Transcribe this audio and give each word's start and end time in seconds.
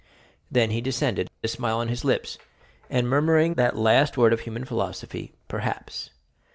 Then 0.51 0.71
he 0.71 0.81
descended, 0.81 1.29
a 1.43 1.47
smile 1.47 1.77
on 1.77 1.87
his 1.87 2.03
lips, 2.03 2.39
and 2.89 3.07
murmuring 3.07 3.53
that 3.53 3.77
last 3.77 4.17
word 4.17 4.33
of 4.33 4.39
human 4.39 4.65
philosophy, 4.65 5.31
"Perhaps!" 5.47 6.09